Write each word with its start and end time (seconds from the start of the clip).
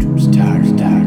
Stars, 0.00 0.68
stars. 0.68 0.97